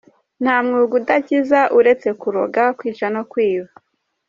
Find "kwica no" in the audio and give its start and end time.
2.77-3.23